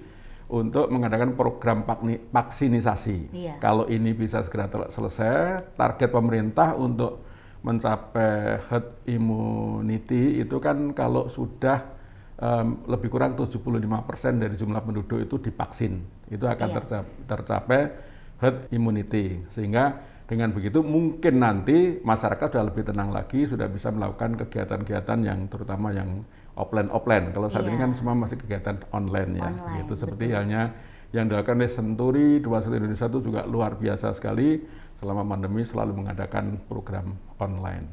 untuk 0.51 0.91
mengadakan 0.91 1.39
program 1.39 1.87
vaksinisasi. 2.27 3.31
Iya. 3.31 3.55
Kalau 3.63 3.87
ini 3.87 4.11
bisa 4.11 4.43
segera 4.43 4.67
selesai, 4.91 5.71
target 5.79 6.11
pemerintah 6.11 6.75
untuk 6.75 7.23
mencapai 7.63 8.59
herd 8.67 9.07
immunity 9.07 10.43
itu 10.43 10.57
kan 10.59 10.91
kalau 10.91 11.31
sudah 11.31 11.79
em, 12.41 12.83
lebih 12.89 13.07
kurang 13.07 13.37
75% 13.37 14.41
dari 14.41 14.57
jumlah 14.57 14.81
penduduk 14.81 15.21
itu 15.21 15.37
divaksin, 15.37 16.01
itu 16.27 16.41
akan 16.43 16.67
Iya. 16.67 16.75
terca- 16.81 17.09
tercapai 17.29 17.81
herd 18.41 18.65
immunity. 18.73 19.45
Sehingga 19.53 20.01
dengan 20.25 20.49
begitu 20.49 20.81
mungkin 20.81 21.37
nanti 21.37 22.01
masyarakat 22.01 22.49
sudah 22.49 22.65
lebih 22.65 22.83
tenang 22.83 23.13
lagi, 23.13 23.45
sudah 23.45 23.69
bisa 23.69 23.93
melakukan 23.93 24.41
kegiatan-kegiatan 24.41 25.19
yang 25.21 25.45
terutama 25.47 25.93
yang 25.93 26.25
offline-offline. 26.55 27.31
Kalau 27.31 27.47
saat 27.47 27.65
ini 27.67 27.79
Iya. 27.79 27.83
kan 27.87 27.91
semua 27.95 28.13
masih 28.15 28.37
kegiatan 28.39 28.77
online 28.91 29.39
ya, 29.39 29.47
Online, 29.47 29.77
gitu. 29.83 29.93
Seperti 29.95 30.25
betul. 30.29 30.37
halnya 30.37 30.63
yang 31.11 31.25
dilakukan 31.27 31.59
oleh 31.59 31.71
Senturi 31.71 32.27
21 32.39 32.79
Indonesia 32.79 33.07
itu 33.07 33.19
juga 33.19 33.41
luar 33.43 33.75
biasa 33.75 34.15
sekali 34.15 34.63
selama 34.99 35.27
pandemi 35.27 35.63
selalu 35.67 36.03
mengadakan 36.03 36.61
program 36.71 37.15
online. 37.39 37.87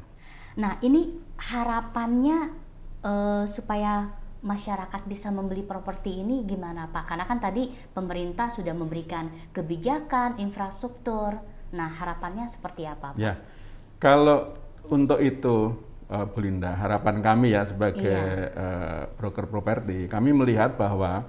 Nah, 0.59 0.79
ini 0.83 1.15
harapannya 1.39 2.67
eh, 2.99 3.45
supaya 3.47 4.11
masyarakat 4.39 5.03
bisa 5.07 5.31
membeli 5.31 5.63
properti 5.63 6.23
ini 6.23 6.47
gimana 6.47 6.87
Pak? 6.87 7.11
Karena 7.11 7.27
kan 7.27 7.39
tadi 7.43 7.67
pemerintah 7.91 8.47
sudah 8.47 8.71
memberikan 8.71 9.27
kebijakan, 9.51 10.39
infrastruktur. 10.39 11.39
Nah, 11.75 11.89
harapannya 11.91 12.47
seperti 12.47 12.87
apa 12.87 13.15
Pak? 13.15 13.19
Ya, 13.19 13.35
kalau 13.99 14.55
untuk 14.87 15.19
itu 15.19 15.75
eh, 16.09 16.25
Bu 16.29 16.39
Linda, 16.41 16.73
harapan 16.73 17.21
kami 17.21 17.53
ya 17.53 17.63
sebagai 17.65 18.01
Iya. 18.03 18.49
eh, 18.53 19.01
broker 19.15 19.45
properti, 19.45 20.09
kami 20.09 20.33
melihat 20.33 20.75
bahwa 20.75 21.25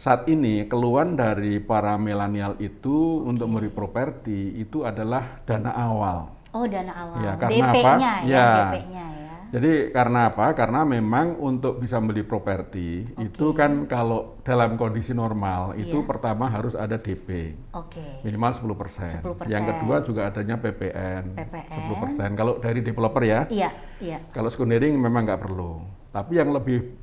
saat 0.00 0.24
ini 0.28 0.64
keluhan 0.64 1.12
dari 1.12 1.60
para 1.60 2.00
milenial 2.00 2.56
itu 2.56 3.20
untuk 3.20 3.48
membeli 3.52 3.68
properti 3.68 4.56
itu 4.56 4.80
adalah 4.80 5.44
dana 5.44 5.72
awal. 5.76 6.18
Oh, 6.56 6.64
dana 6.66 6.92
awal. 6.96 7.20
Ya, 7.20 7.32
karena 7.36 7.66
apa? 7.68 7.76
DP-nya 7.76 8.12
ya, 8.24 8.26
Ya. 8.26 8.48
DP-nya 8.56 9.04
ya. 9.12 9.19
Jadi 9.50 9.90
karena 9.90 10.30
apa? 10.30 10.54
Karena 10.54 10.86
memang 10.86 11.34
untuk 11.36 11.82
bisa 11.82 11.98
beli 11.98 12.22
properti 12.22 13.02
itu 13.18 13.50
kan 13.50 13.90
kalau 13.90 14.38
dalam 14.46 14.78
kondisi 14.78 15.10
normal 15.10 15.74
itu 15.74 16.00
Iya. 16.00 16.06
pertama 16.06 16.46
harus 16.46 16.78
ada 16.78 16.94
DP 16.94 17.58
Oke. 17.74 18.22
minimal 18.22 18.54
10%. 18.54 19.10
10%. 19.10 19.50
Yang 19.50 19.64
kedua 19.74 19.96
juga 20.06 20.30
adanya 20.30 20.54
PPN, 20.54 21.34
PPN. 21.34 21.78
10%. 21.90 22.30
Kalau 22.38 22.62
dari 22.62 22.78
developer 22.78 23.22
ya. 23.26 23.50
Iya, 23.50 23.70
iya. 23.98 24.18
Kalau 24.30 24.54
secondary 24.54 24.86
memang 24.88 25.26
nggak 25.26 25.42
perlu. 25.42 25.82
Tapi 26.14 26.38
yang 26.38 26.54
lebih 26.54 26.94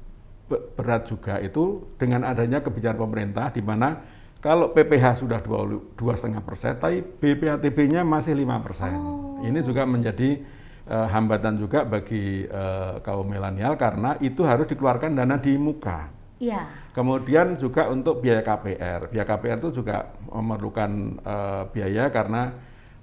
be- 0.48 0.63
berat 0.80 1.04
juga 1.04 1.44
itu 1.44 1.84
dengan 2.00 2.24
adanya 2.24 2.63
kebijakan 2.63 2.96
pemerintah 2.96 3.51
di 3.51 3.60
mana 3.60 4.00
kalau 4.39 4.72
PPH 4.72 5.20
sudah 5.20 5.44
dua 5.98 6.13
setengah 6.16 6.39
persen, 6.46 6.80
tapi 6.80 7.04
BPATB-nya 7.04 8.08
masih 8.08 8.38
lima 8.38 8.62
persen. 8.63 8.96
Oh. 8.96 9.44
Ini 9.44 9.60
juga 9.66 9.84
menjadi 9.84 10.39
eh, 10.88 11.08
hambatan 11.12 11.60
juga 11.60 11.84
bagi 11.84 12.44
eh, 12.44 12.94
kaum 13.03 13.27
milenial 13.27 13.75
karena 13.75 14.15
itu 14.20 14.41
harus 14.41 14.65
dikeluarkan 14.65 15.13
dana 15.13 15.36
di 15.36 15.53
muka. 15.56 16.08
Iya. 16.38 16.65
Kemudian 16.94 17.58
juga 17.58 17.89
untuk 17.89 18.22
biaya 18.22 18.41
KPR. 18.41 19.10
Biaya 19.10 19.25
KPR 19.25 19.58
itu 19.60 19.70
juga 19.75 20.10
memerlukan 20.32 20.91
eh, 21.20 21.63
biaya 21.70 22.10
karena 22.10 22.53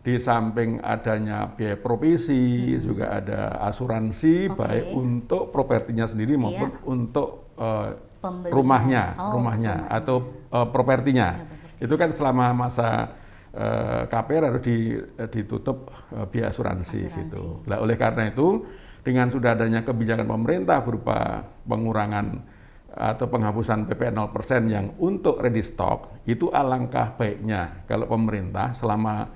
di 0.04 0.20
samping 0.20 0.84
adanya 0.84 1.48
biaya 1.48 1.80
provisi, 1.80 2.76
juga 2.76 3.08
ada 3.08 3.56
asuransi 3.64 4.52
Oke. 4.52 4.60
baik 4.60 4.84
untuk 4.92 5.48
propertinya 5.48 6.04
sendiri 6.04 6.36
maupun 6.36 6.70
Iya. 6.70 6.84
untuk 6.84 7.28
eh, 7.56 7.90
Pembelinya. 8.20 8.52
rumahnya, 8.56 9.04
Oh, 9.16 9.30
rumahnya 9.36 9.74
atau 9.88 10.16
eh, 10.48 10.66
propertinya. 10.68 11.28
Properti. 11.40 11.84
Itu 11.84 11.94
kan 11.96 12.10
selama 12.12 12.46
masa 12.54 13.12
eh, 13.54 14.02
KPR 14.10 14.50
harus 14.50 14.62
di- 14.66 14.98
eh, 14.98 15.28
ditutup 15.30 15.90
eh, 16.10 16.26
biaya 16.26 16.50
asuransi, 16.50 17.06
Asuransi. 17.06 17.18
gitu. 17.30 17.44
Nah, 17.70 17.78
oleh 17.78 17.94
karena 17.94 18.28
itu 18.28 18.66
dengan 19.06 19.30
sudah 19.30 19.54
adanya 19.54 19.86
kebijakan 19.86 20.26
pemerintah 20.26 20.82
berupa 20.82 21.46
pengurangan 21.64 22.52
atau 22.94 23.26
penghapusan 23.26 23.90
PPN 23.90 24.14
0% 24.30 24.70
yang 24.70 24.86
untuk 25.02 25.42
ready 25.42 25.66
stock 25.66 26.14
itu 26.30 26.46
alangkah 26.54 27.10
baiknya 27.18 27.82
kalau 27.90 28.06
pemerintah 28.06 28.70
selama 28.70 29.34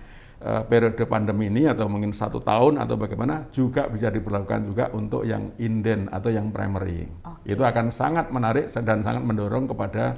periode 0.70 1.02
pandemi 1.10 1.50
ini 1.50 1.66
atau 1.66 1.90
mungkin 1.90 2.14
satu 2.14 2.38
tahun 2.38 2.78
atau 2.78 2.94
bagaimana 2.94 3.50
juga 3.50 3.90
bisa 3.90 4.14
diberlakukan 4.14 4.70
juga 4.70 4.86
untuk 4.94 5.26
yang 5.26 5.50
inden 5.58 6.06
atau 6.06 6.30
yang 6.30 6.54
primary. 6.54 7.10
Oke. 7.26 7.50
Itu 7.50 7.66
akan 7.66 7.90
sangat 7.90 8.30
menarik 8.30 8.70
dan 8.70 9.02
sangat 9.02 9.26
mendorong 9.26 9.66
kepada 9.66 10.14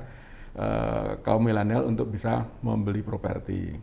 eh, 0.55 1.11
kaum 1.23 1.43
milenial 1.43 1.87
untuk 1.87 2.11
bisa 2.11 2.47
membeli 2.65 3.03
properti. 3.05 3.75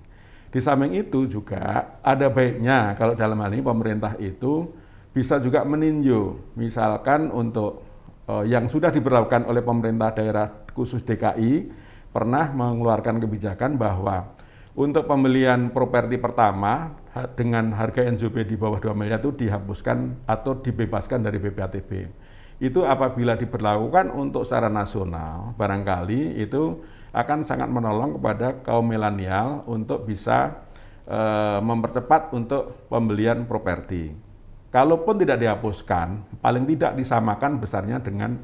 Di 0.48 0.60
samping 0.64 0.96
itu 0.96 1.28
juga 1.28 2.00
ada 2.00 2.28
baiknya 2.32 2.96
kalau 2.96 3.14
dalam 3.14 3.38
hal 3.44 3.52
ini 3.52 3.64
pemerintah 3.64 4.16
itu 4.18 4.72
bisa 5.12 5.42
juga 5.42 5.66
meninjau, 5.66 6.54
misalkan 6.56 7.30
untuk 7.30 7.84
eh, 8.28 8.52
yang 8.52 8.72
sudah 8.72 8.90
diberlakukan 8.90 9.46
oleh 9.48 9.62
pemerintah 9.62 10.16
daerah 10.16 10.48
khusus 10.72 11.04
DKI 11.04 11.68
pernah 12.14 12.50
mengeluarkan 12.50 13.22
kebijakan 13.22 13.78
bahwa 13.78 14.38
untuk 14.78 15.10
pembelian 15.10 15.74
properti 15.74 16.22
pertama 16.22 16.94
dengan 17.34 17.74
harga 17.74 18.06
NJP 18.14 18.46
di 18.46 18.56
bawah 18.58 18.78
2 18.78 18.94
miliar 18.94 19.18
itu 19.18 19.34
dihapuskan 19.34 20.30
atau 20.30 20.54
dibebaskan 20.62 21.26
dari 21.26 21.42
BPATB. 21.42 21.92
Itu 22.58 22.90
apabila 22.90 23.38
diberlakukan 23.38 24.10
untuk 24.10 24.42
secara 24.42 24.66
nasional, 24.66 25.54
barangkali 25.62 26.42
itu 26.42 26.82
akan 27.14 27.46
sangat 27.46 27.70
menolong 27.70 28.18
kepada 28.18 28.62
kaum 28.66 28.90
milenial 28.90 29.62
untuk 29.70 30.10
bisa 30.10 30.66
eh, 31.06 31.60
mempercepat 31.62 32.34
untuk 32.34 32.90
pembelian 32.90 33.46
properti. 33.46 34.14
Kalaupun 34.74 35.22
tidak 35.22 35.38
dihapuskan, 35.40 36.42
paling 36.42 36.66
tidak 36.66 36.98
disamakan 36.98 37.62
besarnya 37.62 38.02
dengan 38.02 38.42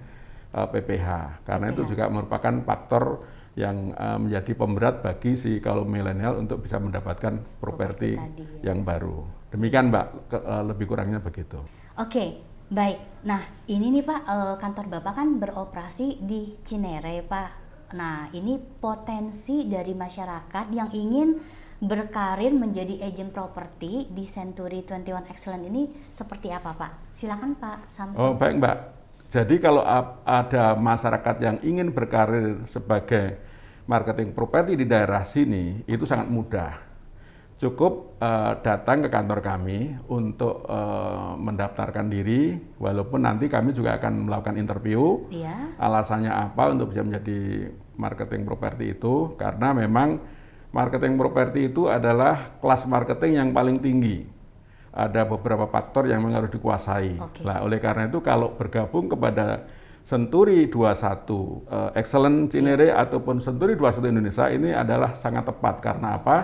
eh, 0.54 0.68
PPH, 0.70 1.42
karena 1.50 1.74
itu 1.74 1.82
juga 1.90 2.06
merupakan 2.14 2.54
faktor 2.62 3.26
yang 3.58 3.98
eh, 3.98 4.18
menjadi 4.22 4.54
pemberat 4.54 5.02
bagi 5.02 5.34
si 5.38 5.58
kaum 5.58 5.90
milenial 5.90 6.38
untuk 6.38 6.62
bisa 6.62 6.78
mendapatkan 6.78 7.42
properti 7.58 8.14
ya. 8.62 8.74
yang 8.74 8.86
baru. 8.86 9.26
Demikian 9.50 9.90
Mbak, 9.90 10.06
ke- 10.30 10.46
eh, 10.46 10.64
lebih 10.70 10.86
kurangnya 10.86 11.18
begitu. 11.18 11.62
Oke, 11.98 12.53
baik. 12.70 13.28
Nah, 13.28 13.42
ini 13.72 13.90
nih 13.90 14.04
Pak, 14.04 14.22
eh, 14.28 14.56
kantor 14.60 14.86
Bapak 15.00 15.14
kan 15.16 15.28
beroperasi 15.40 16.20
di 16.24 16.56
Cinere, 16.64 17.24
Pak. 17.24 17.50
Nah, 17.96 18.28
ini 18.34 18.58
potensi 18.58 19.70
dari 19.70 19.94
masyarakat 19.94 20.66
yang 20.74 20.90
ingin 20.92 21.38
berkarir 21.84 22.56
menjadi 22.56 23.04
agent 23.04 23.36
properti 23.36 24.08
di 24.08 24.24
Century 24.24 24.88
21 24.88 25.28
Excellent 25.28 25.68
ini 25.68 25.92
seperti 26.08 26.50
apa, 26.50 26.72
Pak? 26.72 27.12
Silakan 27.12 27.60
Pak, 27.60 27.78
sampai. 27.92 28.16
Oh 28.16 28.34
baik 28.40 28.56
Mbak. 28.64 28.78
Jadi 29.34 29.56
kalau 29.58 29.82
ada 30.24 30.78
masyarakat 30.78 31.36
yang 31.42 31.58
ingin 31.66 31.90
berkarir 31.90 32.64
sebagai 32.70 33.42
marketing 33.90 34.32
properti 34.32 34.78
di 34.78 34.86
daerah 34.86 35.26
sini 35.26 35.82
itu 35.90 36.06
sangat 36.06 36.30
mudah. 36.30 36.93
Cukup 37.64 38.20
eh, 38.20 38.54
datang 38.60 39.08
ke 39.08 39.10
kantor 39.10 39.40
kami 39.40 39.96
untuk 40.12 40.68
eh, 40.68 41.32
mendaftarkan 41.40 42.12
diri, 42.12 42.60
walaupun 42.76 43.24
nanti 43.24 43.48
kami 43.48 43.72
juga 43.72 43.96
akan 43.96 44.28
melakukan 44.28 44.60
interview. 44.60 45.24
Iya. 45.32 45.72
Alasannya 45.80 46.28
apa 46.28 46.76
untuk 46.76 46.92
bisa 46.92 47.08
menjadi 47.08 47.72
marketing 47.96 48.44
properti 48.44 48.92
itu? 49.00 49.32
Karena 49.40 49.72
memang 49.72 50.20
marketing 50.76 51.16
properti 51.16 51.72
itu 51.72 51.88
adalah 51.88 52.60
kelas 52.60 52.84
marketing 52.84 53.40
yang 53.40 53.50
paling 53.56 53.80
tinggi. 53.80 54.28
Ada 54.92 55.24
beberapa 55.24 55.64
faktor 55.72 56.12
yang 56.12 56.20
memang 56.20 56.44
harus 56.44 56.52
dikuasai. 56.52 57.16
Oke. 57.16 57.48
Nah, 57.48 57.64
oleh 57.64 57.80
karena 57.80 58.12
itu 58.12 58.20
kalau 58.20 58.60
bergabung 58.60 59.08
kepada 59.08 59.64
Senturi 60.04 60.68
21 60.68 60.84
eh, 61.72 61.92
Excellent 61.96 62.52
Cinere 62.52 62.92
ataupun 62.92 63.40
Senturi 63.40 63.80
21 63.80 64.12
Indonesia 64.12 64.52
ini 64.52 64.76
adalah 64.76 65.16
sangat 65.16 65.48
tepat 65.48 65.80
karena 65.80 66.20
apa? 66.20 66.38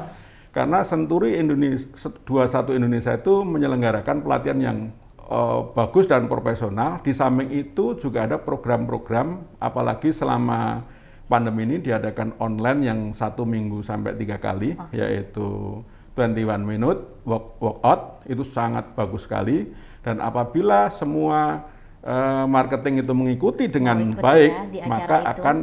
Karena 0.49 0.81
Senturi 0.81 1.37
Indonesia 1.37 1.85
21 2.25 2.79
Indonesia 2.79 3.13
itu 3.13 3.45
menyelenggarakan 3.45 4.25
pelatihan 4.25 4.59
yang 4.59 4.77
eh, 5.21 5.59
bagus 5.73 6.09
dan 6.09 6.25
profesional. 6.25 7.01
Di 7.05 7.13
samping 7.13 7.53
itu 7.53 7.97
juga 8.01 8.25
ada 8.25 8.41
program-program 8.41 9.57
apalagi 9.61 10.09
selama 10.09 10.83
pandemi 11.29 11.69
ini 11.69 11.77
diadakan 11.77 12.33
online 12.41 12.81
yang 12.81 12.99
satu 13.13 13.45
minggu 13.45 13.85
sampai 13.85 14.17
tiga 14.17 14.41
kali, 14.41 14.73
okay. 14.73 14.97
yaitu 14.97 15.79
21 16.17 16.65
minute 16.65 16.99
walk, 17.23 17.55
walk 17.61 17.77
out 17.85 18.01
itu 18.25 18.41
sangat 18.43 18.91
bagus 18.97 19.23
sekali 19.23 19.71
dan 20.03 20.19
apabila 20.19 20.91
semua 20.91 21.69
uh, 22.03 22.43
marketing 22.49 23.05
itu 23.05 23.13
mengikuti 23.15 23.71
dengan 23.71 24.15
oh, 24.15 24.19
baik 24.19 24.51
ya, 24.73 24.85
maka 24.89 25.15
itu. 25.21 25.31
akan 25.37 25.55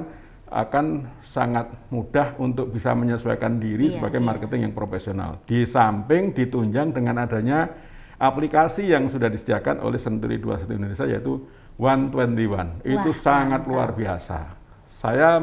akan 0.47 1.11
sangat 1.27 1.67
mudah 1.91 2.39
untuk 2.39 2.71
bisa 2.71 2.95
menyesuaikan 2.95 3.59
diri 3.59 3.91
iya, 3.91 3.95
sebagai 3.99 4.23
iya. 4.23 4.27
marketing 4.31 4.61
yang 4.71 4.75
profesional. 4.75 5.43
Di 5.43 5.67
samping 5.67 6.31
ditunjang 6.31 6.95
dengan 6.95 7.27
adanya 7.27 7.67
aplikasi 8.17 8.87
yang 8.87 9.11
sudah 9.11 9.27
disediakan 9.27 9.83
oleh 9.83 9.99
Senturi 9.99 10.39
21 10.39 10.79
Indonesia 10.79 11.07
yaitu 11.07 11.43
121. 11.77 12.47
Wah, 12.49 12.67
itu 12.87 13.11
sangat 13.21 13.67
mantap. 13.67 13.71
luar 13.71 13.89
biasa. 13.93 14.39
Saya 14.89 15.43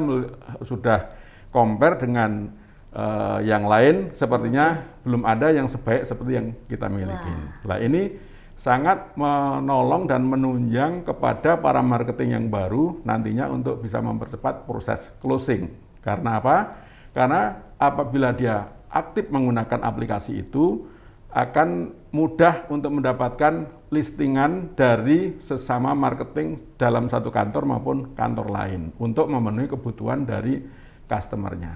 sudah 0.65 1.13
compare 1.53 2.01
dengan 2.01 2.49
uh, 2.95 3.39
yang 3.45 3.69
lain 3.69 4.09
sepertinya 4.17 4.81
okay. 4.81 5.05
belum 5.05 5.21
ada 5.27 5.47
yang 5.53 5.67
sebaik 5.69 6.07
seperti 6.07 6.31
yang 6.33 6.47
kita 6.65 6.87
miliki. 6.89 7.33
Nah 7.67 7.77
ini 7.77 8.17
sangat 8.63 9.11
menolong 9.19 10.07
dan 10.07 10.23
menunjang 10.23 11.03
kepada 11.03 11.59
para 11.59 11.83
marketing 11.83 12.29
yang 12.31 12.47
baru 12.47 13.03
nantinya 13.03 13.51
untuk 13.51 13.83
bisa 13.83 13.99
mempercepat 13.99 14.63
proses 14.63 15.03
closing. 15.19 15.67
Karena 15.99 16.39
apa? 16.39 16.79
Karena 17.11 17.59
apabila 17.75 18.31
dia 18.31 18.71
aktif 18.87 19.27
menggunakan 19.27 19.83
aplikasi 19.83 20.47
itu 20.47 20.87
akan 21.35 21.91
mudah 22.15 22.71
untuk 22.71 23.03
mendapatkan 23.03 23.67
listingan 23.91 24.71
dari 24.79 25.35
sesama 25.43 25.91
marketing 25.91 26.79
dalam 26.79 27.11
satu 27.11 27.35
kantor 27.35 27.67
maupun 27.67 28.15
kantor 28.15 28.47
lain 28.47 28.95
untuk 28.95 29.27
memenuhi 29.27 29.67
kebutuhan 29.67 30.23
dari 30.23 30.63
customernya. 31.11 31.73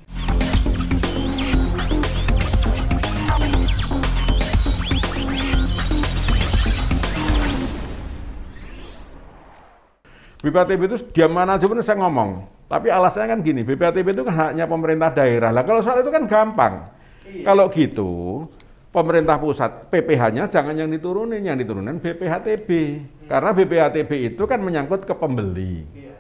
BPATB 10.46 10.82
itu 10.86 10.98
diam 11.10 11.34
mana 11.34 11.58
aja 11.58 11.66
pun 11.66 11.82
saya 11.82 11.98
ngomong. 12.06 12.46
Tapi 12.70 12.94
alasannya 12.94 13.34
kan 13.34 13.40
gini, 13.42 13.66
BPATB 13.66 14.14
itu 14.14 14.22
kan 14.22 14.34
haknya 14.54 14.70
pemerintah 14.70 15.10
daerah. 15.10 15.50
Lah 15.50 15.66
kalau 15.66 15.82
soal 15.82 16.06
itu 16.06 16.14
kan 16.14 16.30
gampang. 16.30 16.86
Iya. 17.26 17.42
Kalau 17.50 17.66
gitu, 17.74 18.46
pemerintah 18.94 19.42
pusat 19.42 19.90
PPH-nya 19.90 20.46
jangan 20.54 20.78
yang 20.78 20.90
diturunin, 20.94 21.42
yang 21.42 21.58
diturunin 21.58 21.98
BPHTB. 21.98 22.70
Hmm. 22.70 23.26
Karena 23.26 23.50
BPHTB 23.58 24.12
itu 24.34 24.44
kan 24.46 24.62
menyangkut 24.62 25.10
ke 25.10 25.18
pembeli. 25.18 25.82
Iya. 25.98 26.14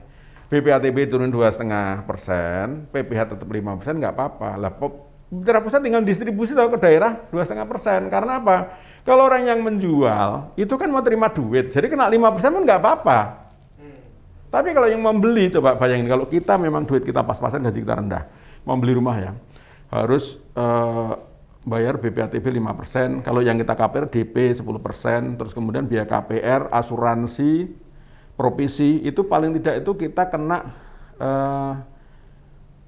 BPHTB 0.49 1.05
turun 1.05 1.29
dua 1.29 1.53
setengah 1.53 2.01
persen, 2.09 2.89
PPH 2.89 3.37
tetap 3.37 3.49
lima 3.49 3.77
persen 3.77 4.01
nggak 4.01 4.13
apa-apa. 4.13 4.49
Lah 4.57 4.73
pemerintah 4.73 5.61
pusat 5.61 5.85
tinggal 5.85 6.01
distribusi 6.01 6.57
tahu 6.57 6.73
ke 6.73 6.81
daerah 6.81 7.29
dua 7.29 7.45
setengah 7.45 7.69
persen. 7.69 8.09
Karena 8.09 8.41
apa? 8.41 8.73
Kalau 9.05 9.29
orang 9.29 9.45
yang 9.45 9.61
menjual 9.61 10.57
itu 10.57 10.73
kan 10.81 10.89
mau 10.89 11.05
terima 11.05 11.29
duit, 11.29 11.69
jadi 11.69 11.85
kena 11.85 12.09
lima 12.09 12.33
persen 12.33 12.49
pun 12.53 12.65
nggak 12.65 12.81
apa-apa. 12.81 13.44
Tapi 14.55 14.71
kalau 14.71 14.87
yang 14.87 15.03
membeli, 15.03 15.51
coba 15.51 15.75
bayangin 15.75 16.07
kalau 16.07 16.23
kita 16.31 16.55
memang 16.55 16.87
duit 16.87 17.03
kita 17.03 17.27
pas-pasan 17.27 17.59
gaji 17.59 17.83
kita 17.83 17.99
rendah, 17.99 18.23
membeli 18.63 18.95
rumah 18.95 19.19
ya, 19.19 19.31
harus 19.91 20.39
uh, 20.55 21.19
bayar 21.67 21.99
BPATB 21.99 22.63
5%, 22.63 23.27
kalau 23.27 23.43
yang 23.43 23.59
kita 23.59 23.75
KPR 23.75 24.07
DP 24.07 24.55
10%, 24.55 25.35
terus 25.35 25.51
kemudian 25.51 25.83
biaya 25.83 26.07
KPR, 26.07 26.71
asuransi, 26.71 27.67
provisi, 28.39 29.03
itu 29.03 29.27
paling 29.27 29.59
tidak 29.59 29.83
itu 29.83 29.91
kita 30.07 30.23
kena 30.31 30.71
uh, 31.19 31.75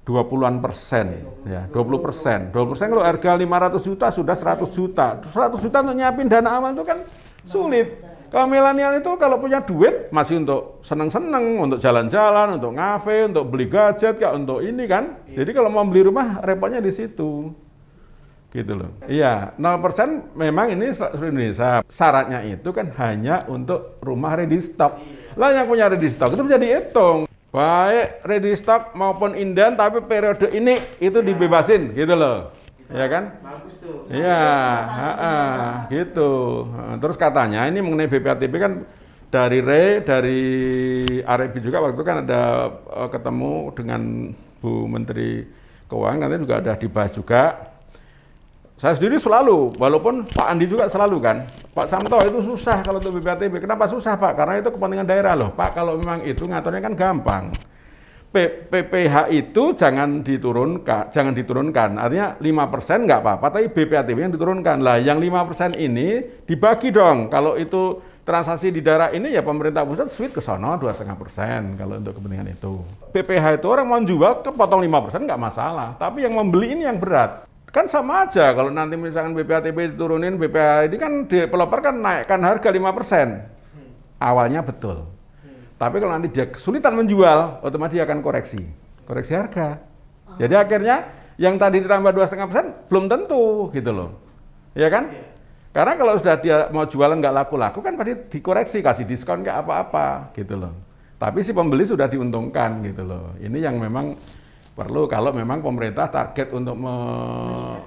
20-an 0.08 0.64
persen, 0.64 1.20
ya 1.44 1.68
20 1.68 2.00
persen. 2.00 2.48
20 2.48 2.72
persen 2.72 2.86
kalau 2.88 3.04
harga 3.04 3.36
500 3.36 3.84
juta 3.84 4.06
sudah 4.08 4.36
100 4.40 4.72
juta. 4.72 5.20
100 5.20 5.60
juta 5.60 5.84
untuk 5.84 6.00
nyiapin 6.00 6.32
dana 6.32 6.48
amal 6.48 6.72
itu 6.72 6.80
kan 6.80 7.04
sulit. 7.44 8.07
Kalau 8.28 8.44
milenial 8.44 9.00
itu 9.00 9.08
kalau 9.16 9.40
punya 9.40 9.64
duit 9.64 10.12
masih 10.12 10.44
untuk 10.44 10.84
seneng-seneng, 10.84 11.56
untuk 11.56 11.78
jalan-jalan, 11.80 12.60
untuk 12.60 12.76
ngafe, 12.76 13.24
untuk 13.24 13.48
beli 13.48 13.72
gadget, 13.72 14.20
ya 14.20 14.36
untuk 14.36 14.60
ini 14.60 14.84
kan. 14.84 15.24
Jadi 15.32 15.50
kalau 15.56 15.72
mau 15.72 15.84
beli 15.88 16.04
rumah 16.04 16.44
repotnya 16.44 16.84
di 16.84 16.92
situ. 16.92 17.48
Gitu 18.52 18.72
loh. 18.72 18.92
Iya, 19.08 19.56
0% 19.56 20.36
memang 20.36 20.72
ini 20.76 20.92
seluruh 20.92 21.28
Indonesia. 21.32 21.80
Syaratnya 21.88 22.44
itu 22.44 22.68
kan 22.68 22.92
hanya 23.00 23.48
untuk 23.48 23.96
rumah 24.04 24.36
ready 24.36 24.60
stock. 24.60 25.00
Lah 25.32 25.52
yang 25.52 25.64
punya 25.64 25.88
ready 25.88 26.12
stock 26.12 26.32
itu 26.36 26.44
bisa 26.44 26.60
dihitung. 26.60 27.24
Baik 27.48 28.28
ready 28.28 28.52
stock 28.60 28.92
maupun 28.92 29.32
inden 29.32 29.72
tapi 29.72 30.04
periode 30.04 30.52
ini 30.52 30.76
itu 31.00 31.24
dibebasin 31.24 31.96
gitu 31.96 32.12
loh 32.12 32.52
ya 32.88 33.06
kan? 33.06 33.24
Bagus 33.44 33.74
tuh. 33.80 34.08
Iya, 34.08 34.44
gitu. 35.92 36.32
Terus 37.00 37.16
katanya 37.20 37.68
ini 37.68 37.84
mengenai 37.84 38.08
BPATB 38.08 38.54
kan 38.56 38.72
dari 39.28 39.60
Re, 39.60 40.00
dari 40.00 40.40
RB 41.20 41.54
juga 41.60 41.84
waktu 41.84 41.96
itu 42.00 42.04
kan 42.04 42.16
ada 42.24 42.72
uh, 42.88 43.08
ketemu 43.12 43.52
dengan 43.76 44.00
Bu 44.58 44.88
Menteri 44.88 45.44
Keuangan, 45.88 46.28
nanti 46.28 46.44
juga 46.44 46.60
ada 46.60 46.72
dibahas 46.76 47.12
juga. 47.12 47.42
Saya 48.78 48.94
sendiri 48.94 49.18
selalu, 49.18 49.74
walaupun 49.74 50.22
Pak 50.22 50.46
Andi 50.54 50.70
juga 50.70 50.86
selalu 50.86 51.18
kan, 51.18 51.42
Pak 51.74 51.90
Samto 51.90 52.14
itu 52.22 52.46
susah 52.46 52.78
kalau 52.86 53.02
untuk 53.02 53.18
BPATB. 53.18 53.58
Kenapa 53.58 53.90
susah 53.90 54.14
Pak? 54.14 54.38
Karena 54.38 54.62
itu 54.62 54.70
kepentingan 54.70 55.02
daerah 55.02 55.34
loh. 55.34 55.50
Pak 55.50 55.74
kalau 55.74 55.98
memang 55.98 56.22
itu 56.22 56.46
ngaturnya 56.46 56.80
kan 56.80 56.94
gampang. 56.94 57.44
PPH 58.28 59.32
itu 59.32 59.72
jangan 59.72 60.20
diturunkan, 60.20 61.08
jangan 61.08 61.32
diturunkan. 61.32 61.96
Artinya 61.96 62.36
5% 62.36 63.08
nggak 63.08 63.20
apa-apa, 63.24 63.46
tapi 63.48 63.72
BPATB 63.72 64.28
yang 64.28 64.32
diturunkan. 64.36 64.84
Lah 64.84 65.00
yang 65.00 65.16
5% 65.16 65.72
ini 65.80 66.20
dibagi 66.44 66.92
dong. 66.92 67.32
Kalau 67.32 67.56
itu 67.56 68.04
transaksi 68.28 68.68
di 68.68 68.84
daerah 68.84 69.08
ini 69.08 69.32
ya 69.32 69.40
pemerintah 69.40 69.88
pusat 69.88 70.12
sweet 70.12 70.36
ke 70.36 70.44
sono 70.44 70.76
2,5% 70.76 71.80
kalau 71.80 71.96
untuk 71.96 72.20
kepentingan 72.20 72.52
itu. 72.52 72.84
PPH 73.16 73.64
itu 73.64 73.66
orang 73.72 73.88
mau 73.88 74.00
jual 74.04 74.44
kepotong 74.44 74.84
5% 74.84 75.24
nggak 75.24 75.40
masalah, 75.40 75.96
tapi 75.96 76.28
yang 76.28 76.36
membeli 76.36 76.76
ini 76.76 76.84
yang 76.84 77.00
berat. 77.00 77.48
Kan 77.72 77.88
sama 77.88 78.28
aja 78.28 78.52
kalau 78.52 78.68
nanti 78.68 79.00
misalkan 79.00 79.32
BPATB 79.32 79.96
diturunin, 79.96 80.36
BPH 80.36 80.92
ini 80.92 80.96
kan 81.00 81.12
developer 81.24 81.80
kan 81.80 81.96
naikkan 81.96 82.44
harga 82.44 82.68
5%. 82.68 84.20
Awalnya 84.20 84.60
betul. 84.60 85.17
Tapi 85.78 85.96
kalau 86.02 86.12
nanti 86.12 86.28
dia 86.34 86.50
kesulitan 86.50 86.98
menjual, 86.98 87.62
otomatis 87.62 87.94
dia 87.94 88.02
akan 88.02 88.18
koreksi, 88.18 88.66
koreksi 89.06 89.32
harga. 89.38 89.78
Oh. 90.26 90.34
Jadi 90.34 90.54
akhirnya 90.58 91.06
yang 91.38 91.54
tadi 91.54 91.78
ditambah 91.86 92.10
dua 92.10 92.26
setengah 92.26 92.50
persen 92.50 92.66
belum 92.90 93.06
tentu 93.06 93.70
gitu 93.70 93.90
loh, 93.94 94.10
ya 94.74 94.90
kan? 94.90 95.06
Yeah. 95.06 95.38
Karena 95.70 95.94
kalau 95.94 96.18
sudah 96.18 96.34
dia 96.42 96.56
mau 96.74 96.90
jualan 96.90 97.14
nggak 97.14 97.34
laku-laku 97.44 97.78
kan 97.78 97.94
pasti 97.94 98.18
dikoreksi, 98.34 98.82
kasih 98.82 99.06
diskon 99.06 99.46
nggak 99.46 99.62
apa-apa 99.62 100.34
gitu 100.34 100.58
loh. 100.58 100.74
Tapi 101.22 101.46
si 101.46 101.54
pembeli 101.54 101.86
sudah 101.86 102.10
diuntungkan 102.10 102.82
gitu 102.82 103.06
loh. 103.06 103.38
Ini 103.38 103.70
yang 103.70 103.78
memang 103.78 104.18
perlu 104.74 105.06
kalau 105.06 105.30
memang 105.30 105.62
pemerintah 105.62 106.10
target 106.10 106.54
untuk 106.54 106.74
me 106.78 106.94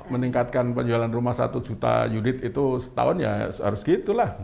meningkatkan 0.07 0.71
penjualan 0.71 1.11
rumah 1.11 1.35
satu 1.35 1.59
juta 1.59 2.07
unit 2.07 2.43
itu 2.43 2.79
setahun 2.79 3.15
ya 3.19 3.51
harus 3.51 3.83
gitulah. 3.83 4.39